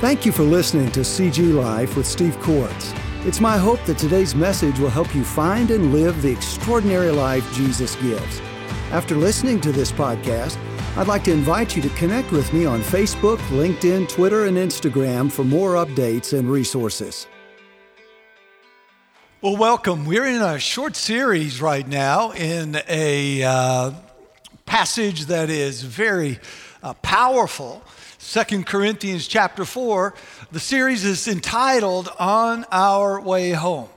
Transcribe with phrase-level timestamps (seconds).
[0.00, 2.94] Thank you for listening to CG Life with Steve Quartz.
[3.26, 7.46] It's my hope that today's message will help you find and live the extraordinary life
[7.52, 8.40] Jesus gives.
[8.92, 10.56] After listening to this podcast,
[10.96, 15.30] I'd like to invite you to connect with me on Facebook, LinkedIn, Twitter, and Instagram
[15.30, 17.26] for more updates and resources.
[19.42, 20.06] Well, welcome.
[20.06, 23.90] We're in a short series right now in a uh,
[24.64, 26.38] passage that is very
[26.82, 27.82] uh, powerful.
[28.30, 30.14] Second Corinthians chapter 4.
[30.52, 33.88] The series is entitled On Our Way Home.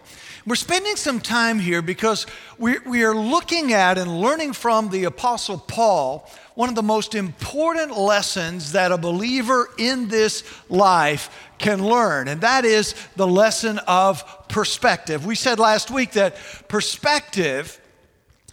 [0.48, 2.26] We're spending some time here because
[2.57, 7.13] we, we are looking at and learning from the Apostle Paul one of the most
[7.13, 11.29] important lessons that a believer in this life
[11.59, 15.27] can learn, and that is the lesson of perspective.
[15.27, 16.38] We said last week that
[16.68, 17.79] perspective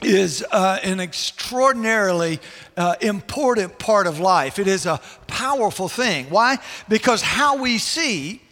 [0.02, 2.40] is uh, an extraordinarily
[2.76, 4.58] uh, important part of life.
[4.58, 6.26] It is a powerful thing.
[6.30, 6.58] Why?
[6.88, 8.42] Because how we see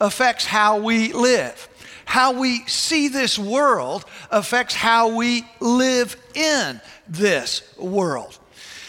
[0.00, 1.68] affects how we live.
[2.04, 8.38] How we see this world affects how we live in this world.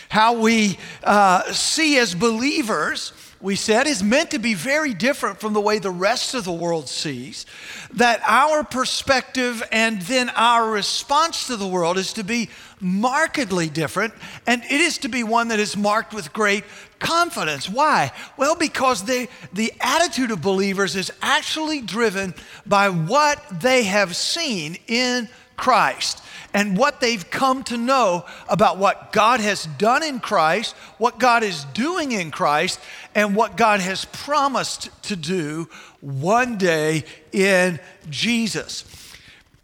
[0.10, 5.54] How we uh, see as believers we said, is meant to be very different from
[5.54, 7.46] the way the rest of the world sees.
[7.94, 14.14] That our perspective and then our response to the world is to be markedly different,
[14.46, 16.64] and it is to be one that is marked with great
[17.00, 17.68] confidence.
[17.70, 18.12] Why?
[18.38, 22.34] Well, because they, the attitude of believers is actually driven
[22.66, 25.28] by what they have seen in
[25.62, 26.24] Christ
[26.54, 31.44] and what they've come to know about what God has done in Christ, what God
[31.44, 32.80] is doing in Christ,
[33.14, 35.70] and what God has promised to do
[36.02, 38.86] one day in Jesus.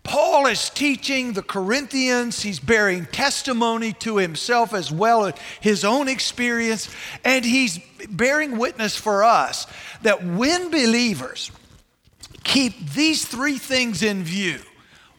[0.03, 2.42] Paul is teaching the Corinthians.
[2.42, 6.90] He's bearing testimony to himself as well as his own experience.
[7.25, 9.68] And he's bearing witness for us
[10.03, 11.52] that when believers
[12.45, 14.59] keep these three things in view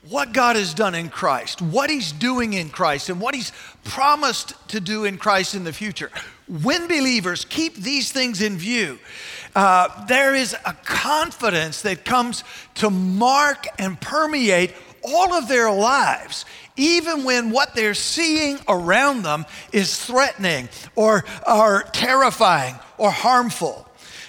[0.09, 3.53] what God has done in Christ, what He's doing in Christ, and what He's
[3.85, 6.11] promised to do in Christ in the future.
[6.47, 8.99] When believers keep these things in view,
[9.55, 12.45] uh, there is a confidence that comes
[12.77, 16.45] to mark and permeate all of their lives,
[16.77, 23.88] even when what they're seeing around them is threatening or, or terrifying or harmful.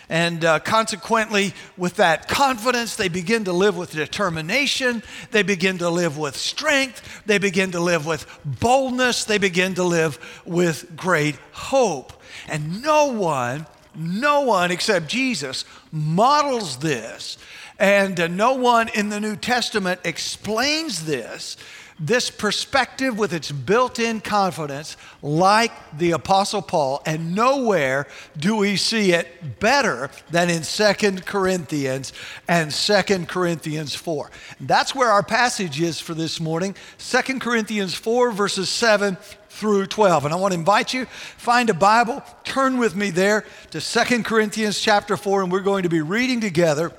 [0.10, 5.04] And uh, consequently, with that confidence, they begin to live with determination.
[5.30, 7.22] They begin to live with strength.
[7.28, 9.26] They begin to live with boldness.
[9.26, 12.12] They begin to live with great hope.
[12.48, 17.38] And no one, no one except Jesus models this.
[17.78, 21.56] And uh, no one in the New Testament explains this
[22.00, 28.78] this perspective with its built in confidence, like the Apostle Paul, and nowhere do we
[28.78, 32.14] see it better than in Second Corinthians
[32.48, 34.32] and Second Corinthians 4.
[34.62, 39.18] That's where our passage is for this morning Second Corinthians 4, verses 7
[39.50, 40.26] through 12.
[40.26, 44.24] And I want to invite you, find a Bible, turn with me there to Second
[44.24, 46.94] Corinthians chapter 4, and we're going to be reading together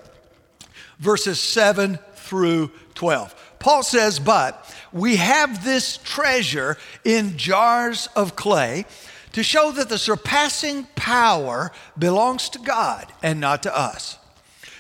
[1.01, 3.35] verses 7 through 12.
[3.59, 8.85] Paul says, But we have this treasure in jars of clay
[9.33, 14.19] to show that the surpassing power belongs to God and not to us.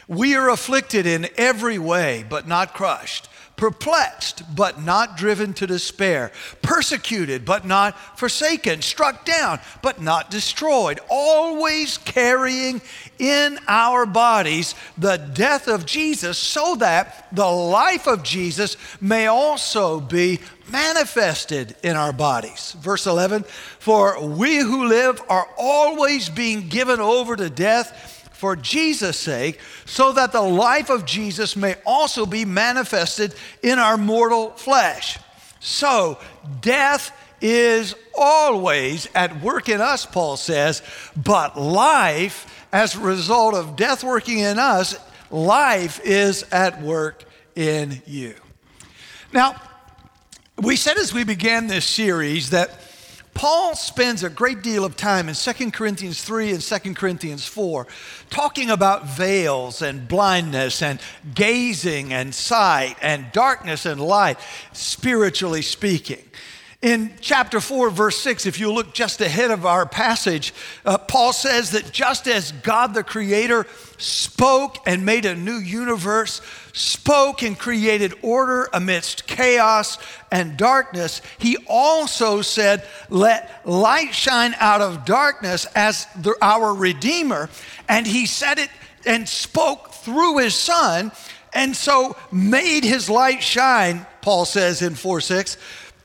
[0.08, 3.28] We are afflicted in every way, but not crushed
[3.60, 6.32] perplexed, but not driven to despair,
[6.62, 12.80] persecuted, but not forsaken, struck down, but not destroyed, always carrying
[13.18, 20.00] in our bodies the death of Jesus, so that the life of Jesus may also
[20.00, 20.40] be
[20.72, 22.74] manifested in our bodies.
[22.80, 23.42] Verse 11
[23.78, 30.12] For we who live are always being given over to death for Jesus' sake, so
[30.12, 35.18] that the life of Jesus may also be manifested in our mortal flesh.
[35.60, 36.18] So,
[36.62, 37.12] death
[37.42, 40.82] is always at work in us, Paul says,
[41.14, 44.96] but life, as a result of death working in us,
[45.30, 48.34] life is at work in you.
[49.32, 49.60] Now,
[50.56, 52.70] we said as we began this series that
[53.34, 57.86] Paul spends a great deal of time in 2 Corinthians 3 and 2 Corinthians 4
[58.28, 61.00] talking about veils and blindness and
[61.34, 64.38] gazing and sight and darkness and light,
[64.72, 66.24] spiritually speaking.
[66.82, 70.54] In chapter 4, verse 6, if you look just ahead of our passage,
[70.86, 73.66] uh, Paul says that just as God the Creator
[73.98, 76.40] spoke and made a new universe,
[76.72, 79.98] spoke and created order amidst chaos
[80.32, 87.50] and darkness, he also said, Let light shine out of darkness as the, our Redeemer.
[87.90, 88.70] And he said it
[89.04, 91.12] and spoke through his Son,
[91.52, 95.58] and so made his light shine, Paul says in 4 6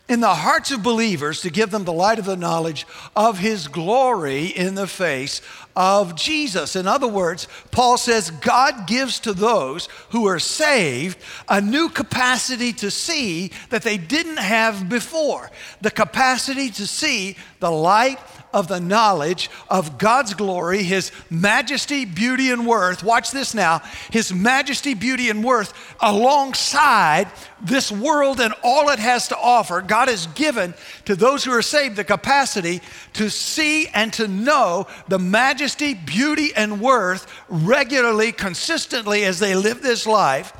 [0.07, 2.85] in the hearts of believers to give them the light of the knowledge
[3.15, 5.41] of his glory in the face
[5.75, 6.75] of Jesus.
[6.75, 11.17] In other words, Paul says God gives to those who are saved
[11.49, 15.49] a new capacity to see that they didn't have before
[15.81, 18.19] the capacity to see the light
[18.55, 23.03] of the knowledge of God's glory, His majesty, beauty, and worth.
[23.03, 27.29] Watch this now His majesty, beauty, and worth alongside
[27.61, 29.81] this world and all it has to offer.
[29.81, 30.73] God has given
[31.03, 32.81] to those who are saved the capacity
[33.13, 39.81] to see and to know the majesty, beauty, and worth regularly, consistently as they live
[39.81, 40.53] this life.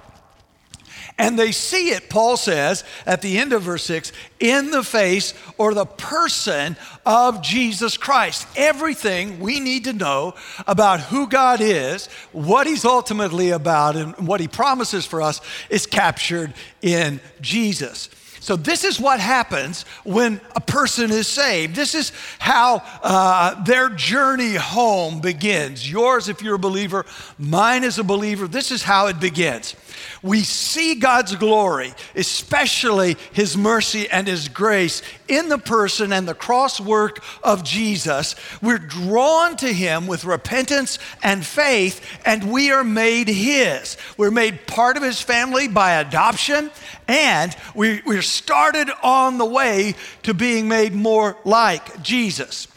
[1.17, 5.33] And they see it, Paul says at the end of verse 6, in the face
[5.57, 6.75] or the person
[7.05, 8.45] of Jesus Christ.
[8.57, 10.35] Everything we need to know
[10.67, 15.39] about who God is, what He's ultimately about, and what He promises for us
[15.69, 18.09] is captured in Jesus.
[18.45, 21.75] So, this is what happens when a person is saved.
[21.75, 25.91] This is how uh, their journey home begins.
[25.91, 27.07] Yours, if you're a believer,
[27.39, 29.75] mine as a believer, this is how it begins.
[30.21, 36.33] We see God's glory, especially His mercy and His grace, in the person and the
[36.33, 38.35] cross work of Jesus.
[38.61, 43.97] We're drawn to Him with repentance and faith, and we are made His.
[44.17, 46.71] We're made part of His family by adoption,
[47.07, 52.67] and we, we're started on the way to being made more like Jesus.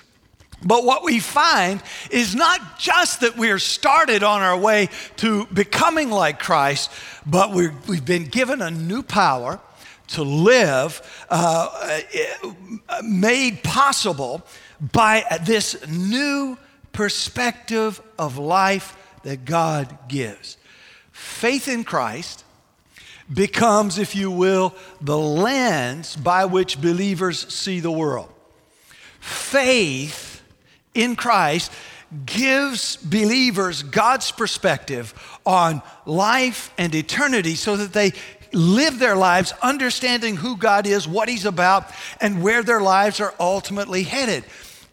[0.64, 1.80] But what we find
[2.10, 6.90] is not just that we're started on our way to becoming like Christ,
[7.24, 9.60] but we have been given a new power
[10.08, 11.92] to live, uh,
[12.88, 14.42] uh, made possible
[14.80, 16.56] by this new
[16.92, 20.56] perspective of life that God gives.
[21.12, 22.44] Faith in Christ
[23.32, 28.32] becomes, if you will, the lens by which believers see the world.
[29.20, 30.42] Faith
[30.94, 31.70] in Christ
[32.24, 35.12] gives believers God's perspective
[35.44, 38.12] on life and eternity so that they
[38.52, 41.90] live their lives understanding who God is, what He's about,
[42.20, 44.44] and where their lives are ultimately headed.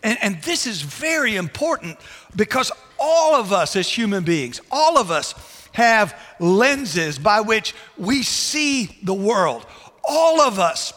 [0.03, 1.97] And, and this is very important
[2.35, 5.33] because all of us as human beings, all of us,
[5.73, 9.65] have lenses by which we see the world.
[10.07, 10.93] All of us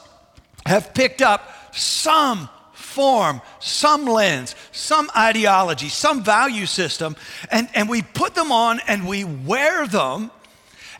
[0.67, 7.17] have picked up some form, some lens, some ideology, some value system,
[7.51, 10.31] and, and we put them on and we wear them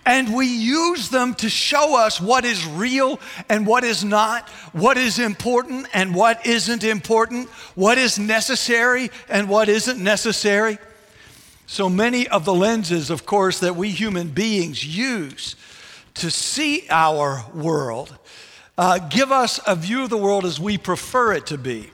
[0.05, 4.97] and we use them to show us what is real and what is not, what
[4.97, 10.79] is important and what isn't important, what is necessary and what isn't necessary.
[11.67, 15.55] So many of the lenses, of course, that we human beings use
[16.15, 18.17] to see our world
[18.79, 21.91] uh, give us a view of the world as we prefer it to be.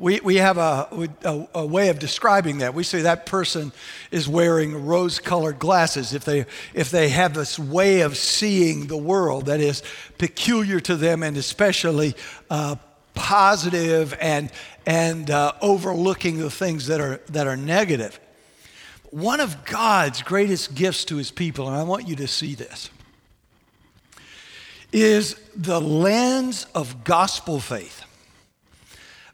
[0.00, 0.88] We, we have a,
[1.24, 2.72] a, a, way of describing that.
[2.72, 3.70] We say that person
[4.10, 8.96] is wearing rose colored glasses if they, if they have this way of seeing the
[8.96, 9.82] world that is
[10.16, 12.14] peculiar to them and especially
[12.48, 12.76] uh,
[13.12, 14.50] positive and,
[14.86, 18.18] and uh, overlooking the things that are, that are negative.
[19.10, 22.88] One of God's greatest gifts to his people, and I want you to see this,
[24.92, 28.06] is the lens of gospel faith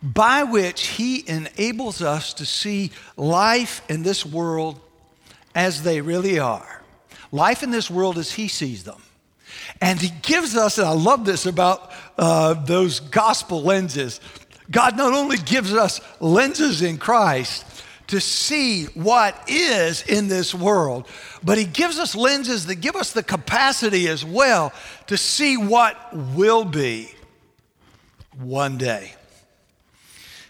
[0.03, 4.81] by which he enables us to see life in this world
[5.55, 6.83] as they really are.
[7.33, 9.01] Life in this world as he sees them.
[9.81, 14.21] And he gives us, and I love this about uh, those gospel lenses.
[14.71, 17.65] God not only gives us lenses in Christ,
[18.09, 21.07] to see what is in this world.
[21.43, 24.73] But He gives us lenses that give us the capacity as well
[25.09, 27.13] to see what will be
[28.39, 29.15] one day.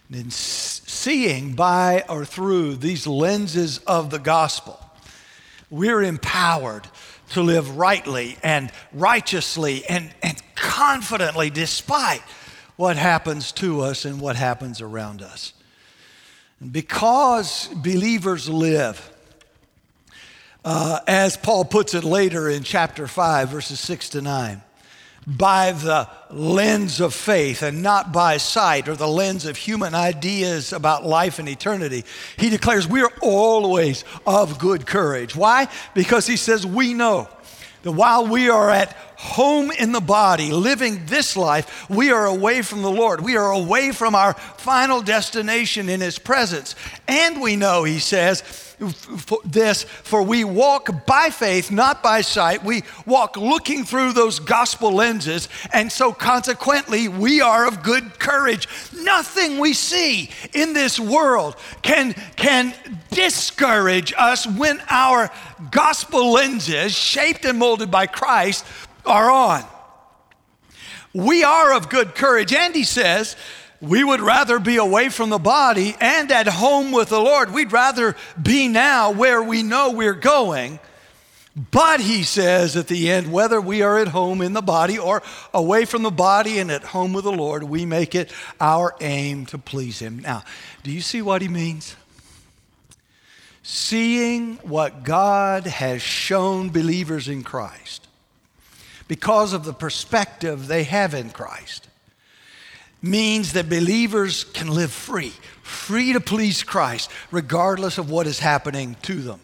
[0.08, 4.80] And in seeing by or through these lenses of the gospel,
[5.70, 6.86] we're empowered
[7.30, 12.22] to live rightly and righteously and, and confidently despite
[12.76, 15.52] what happens to us and what happens around us.
[16.60, 19.10] And because believers live,
[20.64, 24.62] uh, as Paul puts it later in chapter 5, verses 6 to 9,
[25.26, 30.72] by the lens of faith and not by sight or the lens of human ideas
[30.72, 32.04] about life and eternity.
[32.36, 35.34] He declares we are always of good courage.
[35.34, 35.68] Why?
[35.94, 37.28] Because he says we know
[37.82, 42.62] that while we are at home in the body, living this life, we are away
[42.62, 43.20] from the Lord.
[43.20, 46.74] We are away from our final destination in His presence.
[47.08, 48.66] And we know, he says,
[49.44, 52.62] this, for we walk by faith, not by sight.
[52.62, 58.68] We walk looking through those gospel lenses, and so consequently, we are of good courage.
[58.94, 62.74] Nothing we see in this world can, can
[63.10, 65.30] discourage us when our
[65.70, 68.66] gospel lenses, shaped and molded by Christ,
[69.06, 69.64] are on.
[71.14, 72.52] We are of good courage.
[72.52, 73.36] And he says,
[73.80, 77.52] we would rather be away from the body and at home with the Lord.
[77.52, 80.78] We'd rather be now where we know we're going.
[81.70, 85.22] But he says at the end, whether we are at home in the body or
[85.54, 89.46] away from the body and at home with the Lord, we make it our aim
[89.46, 90.18] to please him.
[90.18, 90.42] Now,
[90.82, 91.96] do you see what he means?
[93.62, 98.05] Seeing what God has shown believers in Christ
[99.08, 101.88] because of the perspective they have in Christ
[103.02, 105.32] means that believers can live free,
[105.62, 109.40] free to please Christ, regardless of what is happening to them.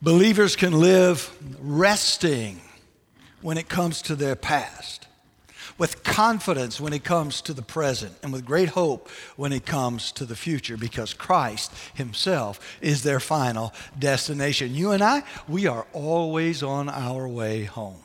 [0.00, 2.60] Believers can live resting
[3.40, 5.07] when it comes to their past,
[5.78, 10.12] with confidence when it comes to the present, and with great hope when it comes
[10.12, 14.74] to the future, because Christ Himself is their final destination.
[14.74, 18.02] You and I, we are always on our way home.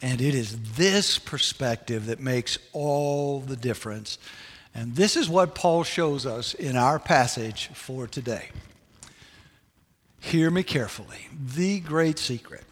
[0.00, 4.18] And it is this perspective that makes all the difference.
[4.74, 8.48] And this is what Paul shows us in our passage for today.
[10.20, 11.28] Hear me carefully.
[11.54, 12.64] The great secret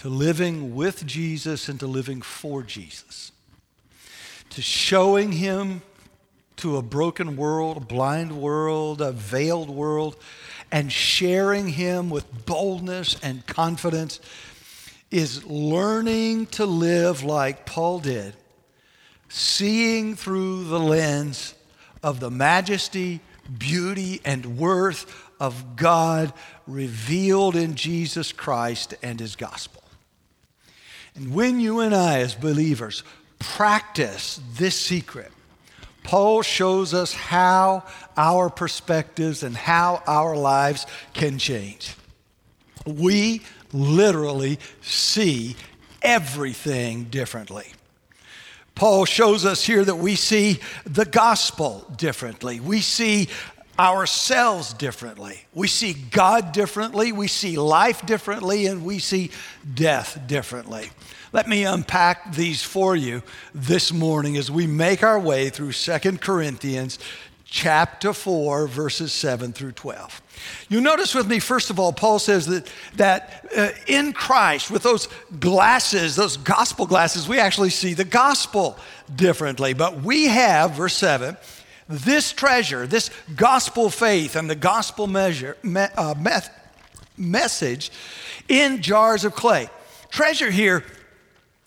[0.00, 3.32] to living with Jesus and to living for Jesus,
[4.48, 5.82] to showing Him
[6.56, 10.16] to a broken world, a blind world, a veiled world,
[10.72, 14.20] and sharing Him with boldness and confidence
[15.10, 18.34] is learning to live like Paul did,
[19.28, 21.54] seeing through the lens
[22.02, 23.20] of the majesty,
[23.58, 26.32] beauty, and worth of God
[26.66, 29.79] revealed in Jesus Christ and his gospel.
[31.14, 33.02] And when you and I, as believers,
[33.38, 35.32] practice this secret,
[36.02, 37.84] Paul shows us how
[38.16, 41.94] our perspectives and how our lives can change.
[42.86, 45.56] We literally see
[46.02, 47.72] everything differently.
[48.74, 52.60] Paul shows us here that we see the gospel differently.
[52.60, 53.28] We see
[53.80, 55.46] ourselves differently.
[55.54, 57.12] We see God differently.
[57.12, 58.66] We see life differently.
[58.66, 59.30] And we see
[59.72, 60.90] death differently.
[61.32, 63.22] Let me unpack these for you
[63.54, 66.98] this morning as we make our way through Second Corinthians
[67.44, 70.22] chapter 4, verses 7 through 12.
[70.68, 74.82] You notice with me, first of all, Paul says that, that uh, in Christ, with
[74.82, 75.08] those
[75.38, 78.78] glasses, those gospel glasses, we actually see the gospel
[79.14, 79.72] differently.
[79.72, 81.36] But we have, verse 7,
[81.90, 86.48] this treasure, this gospel faith and the gospel measure, me, uh, meth,
[87.16, 87.90] message
[88.48, 89.68] in jars of clay.
[90.10, 90.84] Treasure here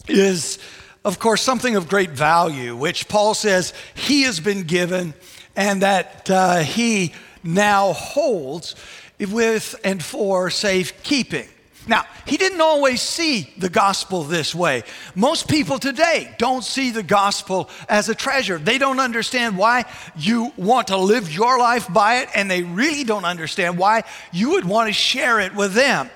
[0.08, 0.60] is,
[1.04, 5.14] of course, something of great value, which Paul says he has been given
[5.56, 7.14] and that uh, he
[7.44, 8.76] now holds
[9.20, 11.48] with and for safekeeping.
[11.88, 14.84] Now, he didn't always see the gospel this way.
[15.16, 18.58] Most people today don't see the gospel as a treasure.
[18.58, 19.86] They don't understand why
[20.16, 24.52] you want to live your life by it, and they really don't understand why you
[24.52, 26.10] would want to share it with them.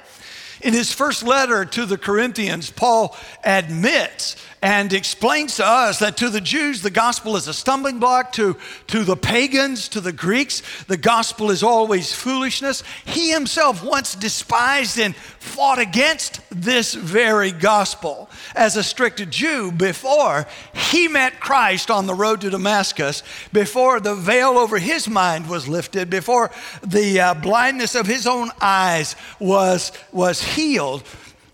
[0.61, 6.29] In his first letter to the Corinthians, Paul admits and explains to us that to
[6.29, 8.31] the Jews, the gospel is a stumbling block.
[8.33, 12.83] To, to the pagans, to the Greeks, the gospel is always foolishness.
[13.05, 20.47] He himself once despised and fought against this very gospel as a strict Jew before
[20.73, 23.21] he met Christ on the road to Damascus,
[23.53, 26.49] before the veil over his mind was lifted, before
[26.83, 31.03] the uh, blindness of his own eyes was, was healed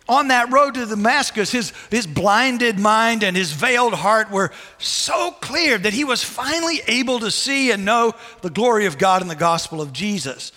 [0.07, 5.31] on that road to Damascus, his, his blinded mind and his veiled heart were so
[5.31, 9.27] clear that he was finally able to see and know the glory of God in
[9.27, 10.51] the gospel of Jesus.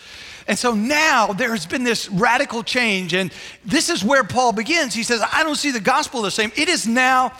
[0.49, 3.33] And so now there has been this radical change, and
[3.65, 4.95] this is where Paul begins.
[4.95, 6.53] He says, I don't see the gospel the same.
[6.57, 7.33] It is now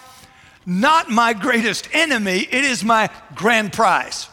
[0.65, 4.29] not my greatest enemy, it is my grand prize.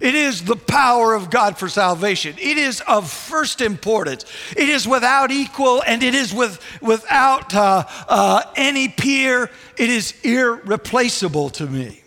[0.00, 2.34] It is the power of God for salvation.
[2.38, 4.24] It is of first importance.
[4.56, 9.50] It is without equal and it is with, without uh, uh, any peer.
[9.76, 12.02] It is irreplaceable to me.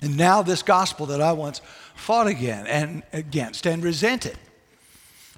[0.00, 1.60] And now, this gospel that I once
[1.94, 4.38] fought again and against and resented,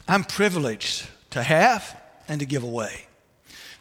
[0.07, 3.07] I'm privileged to have and to give away.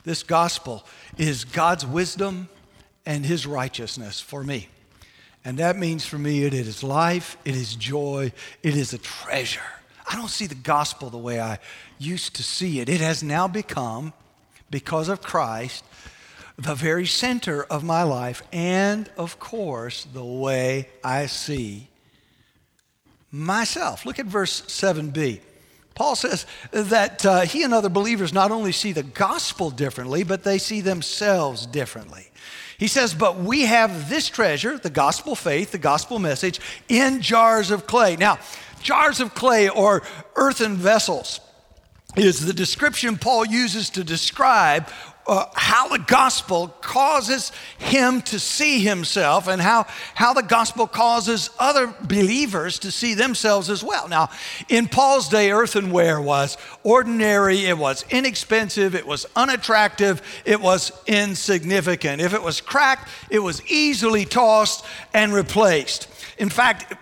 [0.03, 0.85] This gospel
[1.17, 2.49] is God's wisdom
[3.05, 4.69] and his righteousness for me.
[5.43, 8.31] And that means for me it is life, it is joy,
[8.61, 9.61] it is a treasure.
[10.09, 11.59] I don't see the gospel the way I
[11.97, 12.89] used to see it.
[12.89, 14.13] It has now become,
[14.69, 15.83] because of Christ,
[16.57, 21.87] the very center of my life, and of course, the way I see
[23.31, 24.05] myself.
[24.05, 25.39] Look at verse 7b.
[25.93, 30.43] Paul says that uh, he and other believers not only see the gospel differently, but
[30.43, 32.27] they see themselves differently.
[32.81, 36.59] He says, But we have this treasure, the gospel faith, the gospel message,
[36.89, 38.15] in jars of clay.
[38.15, 38.39] Now,
[38.81, 40.01] jars of clay or
[40.35, 41.41] earthen vessels
[42.17, 44.89] is the description Paul uses to describe
[45.31, 51.49] uh, how the gospel causes him to see himself and how, how the gospel causes
[51.57, 54.09] other believers to see themselves as well.
[54.09, 54.29] Now,
[54.67, 62.21] in Paul's day, earthenware was ordinary, it was inexpensive, it was unattractive, it was insignificant.
[62.21, 64.83] If it was cracked, it was easily tossed
[65.13, 66.09] and replaced.
[66.39, 66.93] In fact,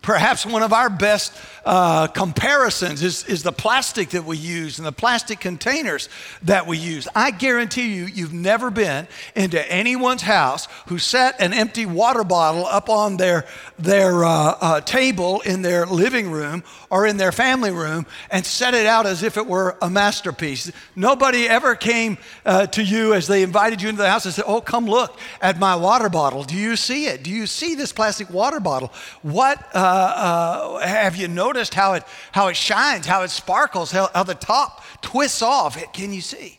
[0.00, 4.86] perhaps one of our best uh, comparisons is, is the plastic that we use and
[4.86, 6.08] the plastic containers
[6.42, 7.06] that we use.
[7.14, 9.06] I guarantee you, you've never been
[9.36, 13.44] into anyone's house who set an empty water bottle up on their,
[13.78, 18.74] their uh, uh, table in their living room or in their family room and set
[18.74, 20.72] it out as if it were a masterpiece.
[20.96, 24.44] Nobody ever came uh, to you as they invited you into the house and said,
[24.46, 26.42] Oh, come look at my water bottle.
[26.44, 27.22] Do you see it?
[27.22, 28.92] Do you see this plastic water bottle?
[29.22, 31.74] What uh, uh, have you noticed?
[31.74, 35.76] how it, how it shines, how it sparkles, how, how the top twists off.
[35.92, 36.58] Can you see?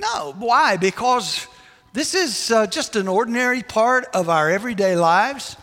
[0.00, 0.34] No.
[0.38, 0.76] Why?
[0.76, 1.46] Because
[1.92, 5.56] this is uh, just an ordinary part of our everyday lives.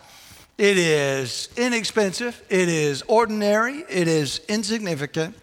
[0.58, 5.36] It is inexpensive, it is ordinary, it is insignificant,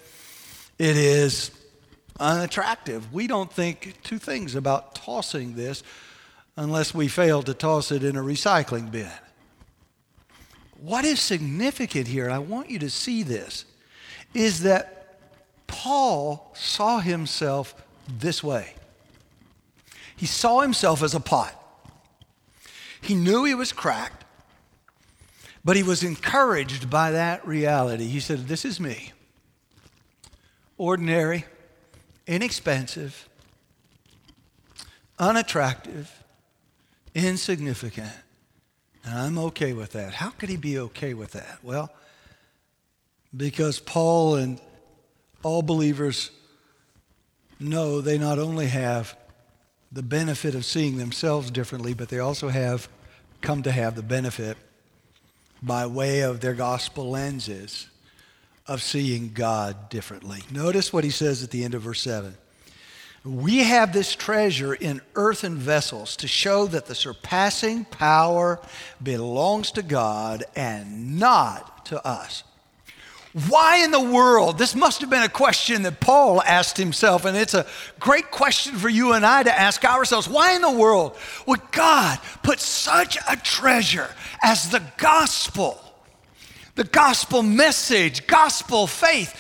[0.77, 1.51] it is
[2.19, 3.13] unattractive.
[3.13, 5.83] We don't think two things about tossing this
[6.57, 9.09] unless we fail to toss it in a recycling bin
[10.81, 13.65] what is significant here, and I want you to see this,
[14.33, 15.19] is that
[15.67, 17.73] Paul saw himself
[18.07, 18.73] this way.
[20.15, 21.61] He saw himself as a pot.
[23.01, 24.25] He knew he was cracked,
[25.63, 28.05] but he was encouraged by that reality.
[28.05, 29.11] He said, This is me.
[30.77, 31.45] Ordinary,
[32.27, 33.29] inexpensive,
[35.19, 36.23] unattractive,
[37.13, 38.11] insignificant.
[39.05, 40.15] And I'm okay with that.
[40.15, 41.59] How could he be okay with that?
[41.61, 41.91] Well,
[43.35, 44.59] because Paul and
[45.43, 46.31] all believers
[47.59, 49.15] know they not only have
[49.91, 52.89] the benefit of seeing themselves differently, but they also have
[53.41, 54.57] come to have the benefit
[55.61, 57.87] by way of their gospel lenses
[58.67, 60.41] of seeing God differently.
[60.51, 62.35] Notice what he says at the end of verse 7.
[63.25, 68.59] We have this treasure in earthen vessels to show that the surpassing power
[69.01, 72.43] belongs to God and not to us.
[73.49, 74.59] Why in the world?
[74.59, 77.65] This must have been a question that Paul asked himself, and it's a
[77.99, 80.29] great question for you and I to ask ourselves.
[80.29, 84.09] Why in the world would God put such a treasure
[84.43, 85.81] as the gospel,
[86.75, 89.35] the gospel message, gospel faith?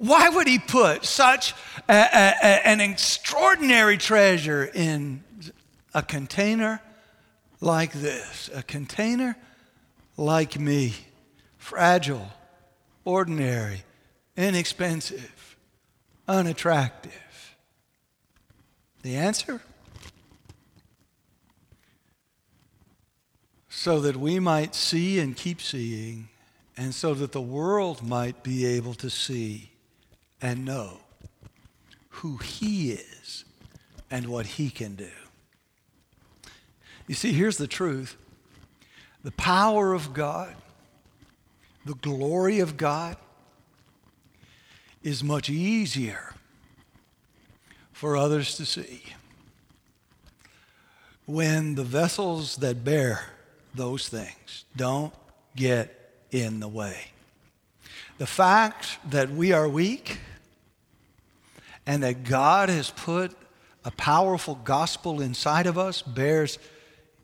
[0.00, 1.52] Why would he put such
[1.86, 5.22] a, a, an extraordinary treasure in
[5.92, 6.80] a container
[7.60, 9.36] like this, a container
[10.16, 10.94] like me,
[11.58, 12.28] fragile,
[13.04, 13.82] ordinary,
[14.38, 15.58] inexpensive,
[16.26, 17.56] unattractive?
[19.02, 19.60] The answer?
[23.68, 26.30] So that we might see and keep seeing,
[26.74, 29.69] and so that the world might be able to see
[30.40, 30.98] and know
[32.08, 33.44] who He is
[34.10, 35.10] and what He can do.
[37.06, 38.16] You see, here's the truth
[39.22, 40.54] the power of God,
[41.84, 43.16] the glory of God,
[45.02, 46.34] is much easier
[47.92, 49.02] for others to see
[51.26, 53.26] when the vessels that bear
[53.74, 55.14] those things don't
[55.54, 57.09] get in the way.
[58.20, 60.18] The fact that we are weak
[61.86, 63.34] and that God has put
[63.82, 66.58] a powerful gospel inside of us bears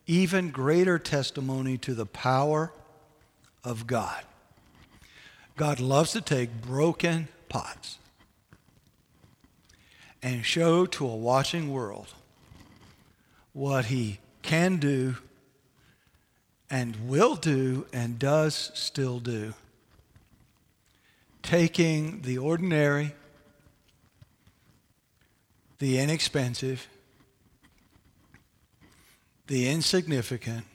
[0.07, 2.73] even greater testimony to the power
[3.63, 4.23] of God.
[5.55, 7.99] God loves to take broken pots
[10.23, 12.07] and show to a watching world
[13.53, 15.17] what he can do
[16.71, 19.53] and will do and does still do.
[21.47, 23.15] Taking the ordinary,
[25.79, 26.85] the inexpensive,
[29.47, 30.65] the insignificant,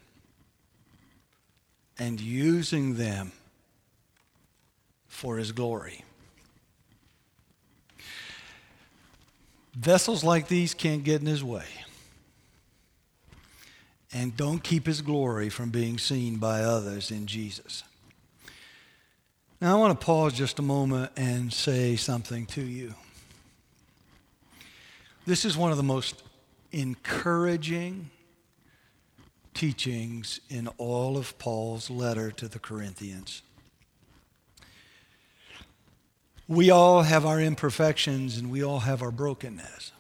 [1.99, 3.33] and using them
[5.09, 6.07] for his glory.
[9.75, 11.67] Vessels like these can't get in his way.
[14.11, 17.85] And don't keep his glory from being seen by others in Jesus.
[19.63, 22.97] Now, I want to pause just a moment and say something to you.
[25.25, 26.25] This is one of the most
[26.73, 28.11] encouraging
[29.55, 33.43] teachings in all of Paul's letter to the Corinthians.
[36.49, 39.93] We all have our imperfections and we all have our brokenness.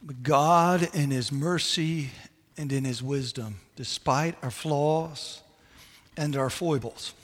[0.00, 2.10] But God, in His mercy
[2.56, 5.40] and in His wisdom, despite our flaws
[6.16, 7.14] and our foibles,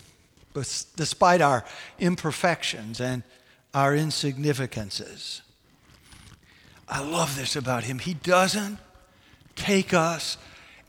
[0.52, 1.64] but despite our
[1.98, 3.22] imperfections and
[3.72, 5.42] our insignificances,
[6.88, 7.98] I love this about Him.
[7.98, 8.78] He doesn't
[9.54, 10.36] take us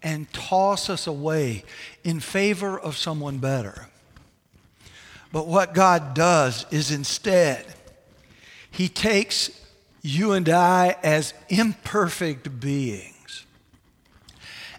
[0.01, 1.63] and toss us away
[2.03, 3.87] in favor of someone better.
[5.31, 7.65] But what God does is instead,
[8.71, 9.51] He takes
[10.01, 13.11] you and I as imperfect beings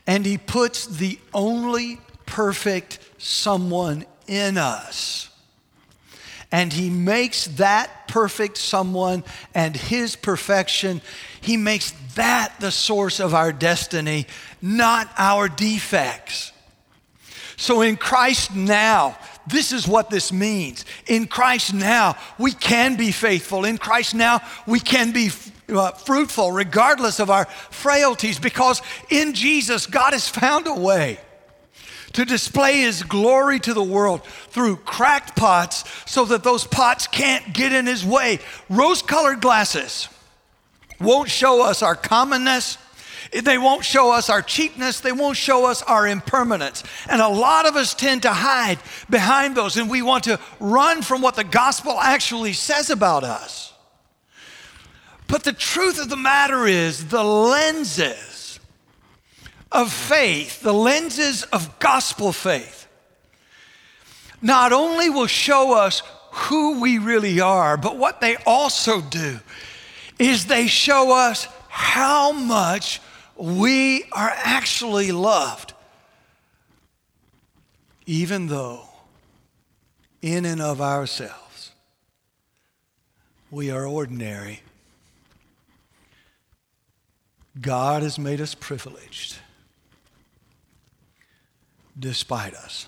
[0.07, 5.29] and He puts the only perfect someone in us.
[6.51, 11.01] And He makes that perfect someone and His perfection,
[11.41, 14.27] He makes that the source of our destiny,
[14.61, 16.53] not our defects.
[17.57, 20.85] So in Christ now, this is what this means.
[21.07, 23.65] In Christ now, we can be faithful.
[23.65, 25.31] In Christ now, we can be
[25.69, 31.19] uh, fruitful regardless of our frailties because in Jesus, God has found a way
[32.13, 37.53] to display his glory to the world through cracked pots so that those pots can't
[37.53, 38.39] get in his way.
[38.69, 40.09] Rose colored glasses
[41.01, 42.79] won't show us our commonness
[43.33, 45.01] they won't show us our cheapness.
[45.01, 46.85] They won't show us our impermanence.
[47.09, 51.01] And a lot of us tend to hide behind those, and we want to run
[51.01, 53.73] from what the gospel actually says about us.
[55.29, 58.32] But the truth of the matter is, the lenses
[59.73, 62.87] of faith, the lenses of gospel faith,
[64.41, 69.39] not only will show us who we really are, but what they also do
[70.19, 73.01] is they show us how much
[73.37, 75.73] we are actually loved,
[78.07, 78.83] even though
[80.21, 81.73] in and of ourselves
[83.51, 84.61] we are ordinary.
[87.61, 89.37] God has made us privileged
[91.99, 92.87] despite us.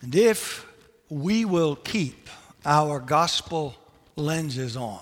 [0.00, 0.66] And if
[1.08, 2.28] we will keep
[2.64, 3.74] our gospel
[4.16, 5.00] lenses on,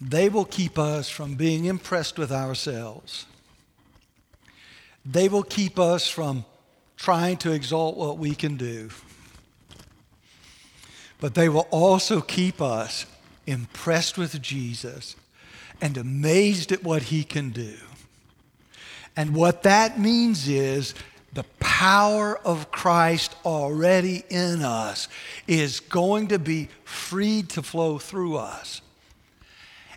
[0.00, 3.26] they will keep us from being impressed with ourselves.
[5.04, 6.44] They will keep us from
[6.96, 8.90] trying to exalt what we can do.
[11.18, 13.06] But they will also keep us
[13.46, 15.16] impressed with Jesus
[15.80, 17.74] and amazed at what he can do.
[19.20, 20.94] And what that means is
[21.34, 25.08] the power of Christ already in us
[25.46, 28.80] is going to be freed to flow through us.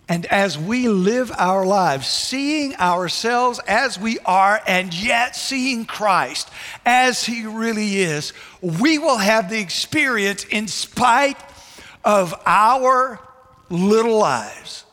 [0.10, 6.50] And as we live our lives, seeing ourselves as we are and yet seeing Christ
[6.86, 11.40] as He really is, we will have the experience, in spite
[12.04, 13.22] of our
[13.70, 14.84] little lives,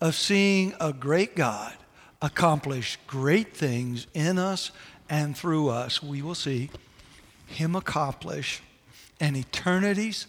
[0.00, 1.74] of seeing a great God
[2.22, 4.70] accomplish great things in us
[5.10, 6.02] and through us.
[6.02, 6.70] We will see
[7.46, 8.62] Him accomplish
[9.20, 10.26] an eternity's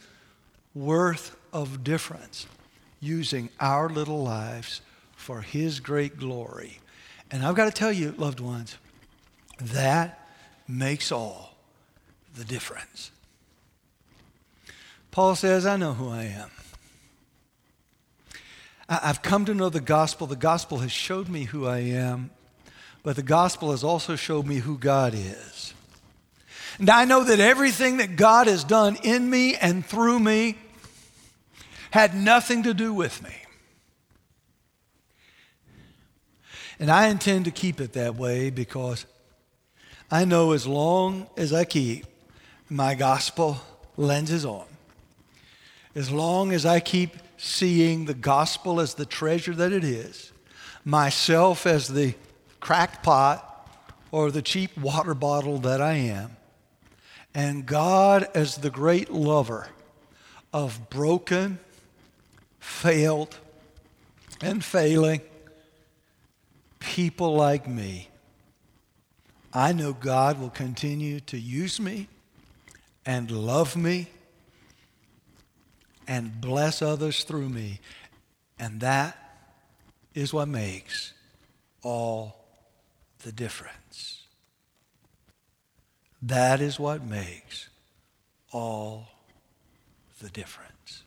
[0.73, 2.47] worth of difference
[2.99, 4.81] using our little lives
[5.15, 6.79] for His great glory.
[7.31, 8.77] And I've got to tell you, loved ones,
[9.61, 10.27] that
[10.67, 11.55] makes all
[12.35, 13.11] the difference.
[15.11, 16.49] Paul says, I know who I am.
[18.87, 20.27] I've come to know the gospel.
[20.27, 22.31] The gospel has showed me who I am,
[23.01, 25.73] but the gospel has also showed me who God is.
[26.79, 30.57] And I know that everything that God has done in me and through me
[31.91, 33.35] had nothing to do with me.
[36.79, 39.05] And I intend to keep it that way because
[40.09, 42.05] I know as long as I keep
[42.69, 43.61] my gospel
[43.95, 44.65] lenses on,
[45.95, 47.11] as long as I keep
[47.43, 50.31] seeing the gospel as the treasure that it is,
[50.85, 52.15] myself as the
[52.61, 53.69] cracked pot
[54.11, 56.37] or the cheap water bottle that I am,
[57.35, 59.67] and God as the great lover
[60.53, 61.59] of broken,
[62.61, 63.37] failed,
[64.41, 65.19] and failing
[66.79, 68.07] people like me.
[69.51, 72.07] I know God will continue to use me
[73.05, 74.07] and love me
[76.07, 77.79] and bless others through me.
[78.59, 79.17] And that
[80.13, 81.13] is what makes
[81.81, 82.45] all
[83.23, 84.21] the difference.
[86.21, 87.69] That is what makes
[88.51, 89.07] all
[90.21, 91.03] the difference.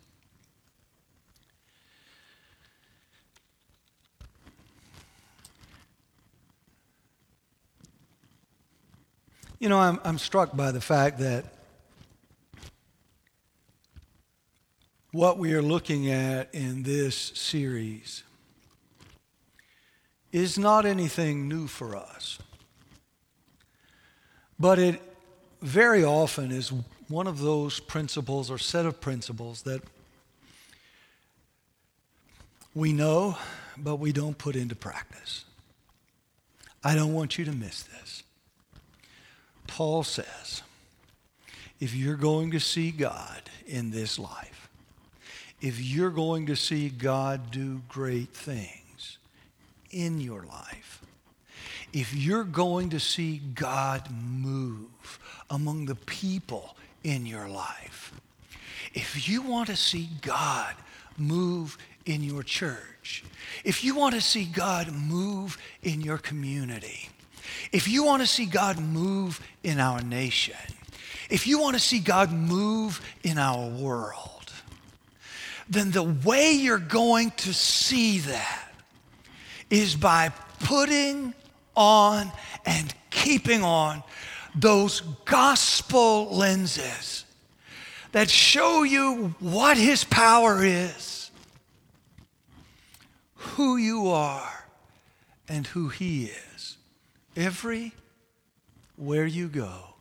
[9.59, 11.56] You know, I'm, I'm struck by the fact that
[15.17, 18.23] what we are looking at in this series
[20.31, 22.39] is not anything new for us.
[24.61, 25.01] But it
[25.63, 26.71] very often is
[27.09, 29.81] one of those principles or set of principles that
[32.75, 33.39] we know,
[33.75, 35.47] but we don't put into practice.
[36.85, 38.23] I don't want you to miss this.
[39.67, 40.61] Paul says,
[41.81, 44.56] if you're going to see God in this life,
[45.61, 49.19] if you're going to see God do great things
[49.90, 51.03] in your life,
[51.92, 58.12] if you're going to see God move among the people in your life,
[58.92, 60.75] if you want to see God
[61.16, 63.25] move in your church,
[63.64, 67.09] if you want to see God move in your community,
[67.73, 70.57] if you want to see God move in our nation,
[71.31, 74.36] if you want to see God move in our world,
[75.69, 78.73] then the way you're going to see that
[79.71, 81.35] is by putting
[81.75, 82.31] on
[82.65, 84.03] and keeping on
[84.55, 87.25] those gospel lenses
[88.13, 91.31] that show you what his power is,
[93.35, 94.65] who you are,
[95.49, 96.57] and who he is
[97.37, 97.93] Every
[98.97, 99.95] where you go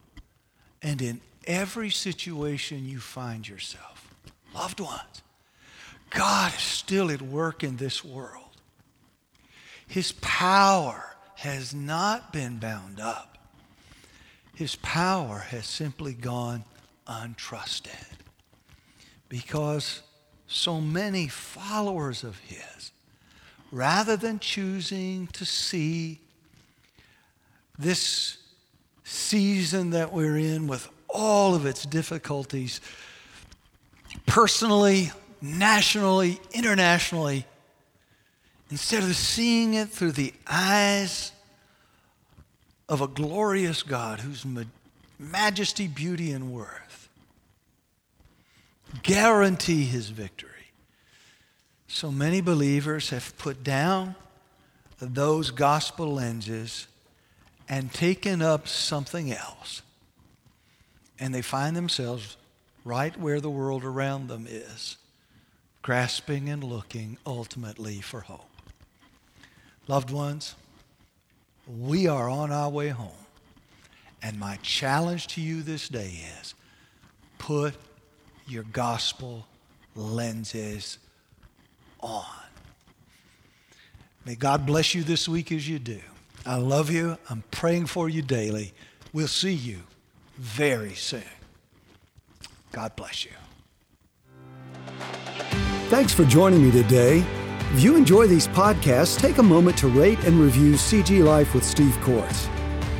[0.81, 4.15] and in every situation you find yourself.
[4.53, 5.21] Loved ones,
[6.15, 8.41] God is still at work in this world.
[9.85, 13.37] His power has not been bound up.
[14.55, 16.63] His power has simply gone
[17.05, 18.07] untrusted
[19.27, 20.01] because
[20.47, 22.91] so many followers of His,
[23.69, 26.21] rather than choosing to see
[27.77, 28.37] this
[29.03, 32.79] season that we're in with all of its difficulties,
[34.25, 35.11] personally,
[35.45, 37.45] nationally, internationally,
[38.71, 41.31] instead of seeing it through the eyes
[42.89, 44.45] of a glorious God whose
[45.19, 47.09] majesty, beauty, and worth
[49.03, 50.51] guarantee his victory.
[51.87, 54.15] So many believers have put down
[54.99, 56.87] those gospel lenses
[57.67, 59.81] and taken up something else.
[61.19, 62.37] And they find themselves
[62.83, 64.97] right where the world around them is,
[65.85, 68.49] grasping and looking ultimately for hope.
[69.87, 70.55] Loved ones,
[71.67, 73.11] we are on our way home.
[74.19, 76.55] And my challenge to you this day is
[77.37, 77.75] put
[78.47, 79.45] your gospel
[79.95, 80.97] lenses
[81.99, 82.25] on.
[84.25, 85.99] May God bless you this week as you do.
[86.47, 87.15] I love you.
[87.29, 88.73] I'm praying for you daily.
[89.13, 89.81] We'll see you
[90.35, 91.21] very soon.
[92.71, 93.31] God bless you.
[95.89, 97.23] Thanks for joining me today.
[97.71, 101.63] If you enjoy these podcasts, take a moment to rate and review CG Life with
[101.63, 102.49] Steve Courts.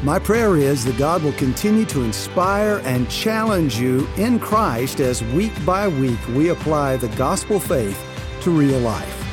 [0.03, 5.23] My prayer is that God will continue to inspire and challenge you in Christ as
[5.23, 7.99] week by week we apply the gospel faith
[8.41, 9.24] to real life.